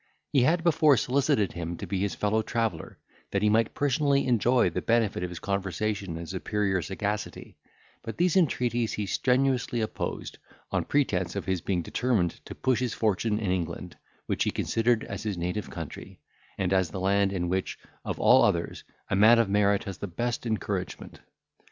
He 0.33 0.41
had 0.41 0.63
before 0.63 0.97
solicited 0.97 1.51
him 1.51 1.77
to 1.77 1.85
be 1.85 1.99
his 1.99 2.15
fellow 2.15 2.41
traveller, 2.41 2.97
that 3.29 3.43
he 3.43 3.51
might 3.51 3.75
personally 3.75 4.25
enjoy 4.25 4.71
the 4.71 4.81
benefit 4.81 5.21
of 5.21 5.29
his 5.29 5.37
conversation 5.37 6.17
and 6.17 6.27
superior 6.27 6.81
sagacity; 6.81 7.59
but 8.01 8.17
these 8.17 8.35
entreaties 8.35 8.93
he 8.93 9.05
strenuously 9.05 9.79
opposed, 9.79 10.39
on 10.71 10.85
pretence 10.85 11.35
of 11.35 11.45
his 11.45 11.61
being 11.61 11.83
determined 11.83 12.43
to 12.45 12.55
push 12.55 12.79
his 12.79 12.95
fortune 12.95 13.37
in 13.37 13.51
England, 13.51 13.95
which 14.25 14.43
he 14.43 14.49
considered 14.49 15.03
as 15.03 15.21
his 15.21 15.37
native 15.37 15.69
country, 15.69 16.19
and 16.57 16.73
as 16.73 16.89
the 16.89 16.99
land 16.99 17.31
in 17.31 17.47
which, 17.47 17.77
of 18.03 18.19
all 18.19 18.41
others, 18.43 18.83
a 19.11 19.15
man 19.15 19.37
of 19.37 19.49
merit 19.49 19.83
has 19.83 19.99
the 19.99 20.07
best 20.07 20.47
encouragement. 20.47 21.19